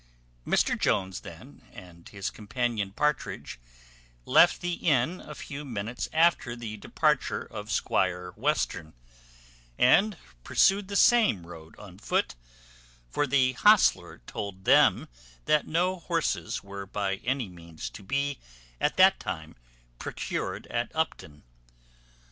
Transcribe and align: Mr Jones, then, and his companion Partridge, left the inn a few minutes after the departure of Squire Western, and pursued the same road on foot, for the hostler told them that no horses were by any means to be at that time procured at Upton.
Mr 0.47 0.75
Jones, 0.75 1.19
then, 1.19 1.61
and 1.73 2.09
his 2.09 2.31
companion 2.31 2.89
Partridge, 2.91 3.59
left 4.25 4.59
the 4.59 4.73
inn 4.73 5.21
a 5.21 5.35
few 5.35 5.63
minutes 5.63 6.09
after 6.11 6.55
the 6.55 6.75
departure 6.77 7.43
of 7.43 7.69
Squire 7.69 8.31
Western, 8.31 8.95
and 9.77 10.17
pursued 10.43 10.87
the 10.87 10.95
same 10.95 11.45
road 11.45 11.77
on 11.77 11.99
foot, 11.99 12.33
for 13.11 13.27
the 13.27 13.53
hostler 13.53 14.17
told 14.25 14.65
them 14.65 15.07
that 15.45 15.67
no 15.67 15.99
horses 15.99 16.63
were 16.63 16.87
by 16.87 17.17
any 17.17 17.47
means 17.47 17.87
to 17.91 18.01
be 18.01 18.39
at 18.79 18.97
that 18.97 19.19
time 19.19 19.55
procured 19.99 20.65
at 20.65 20.89
Upton. 20.95 21.43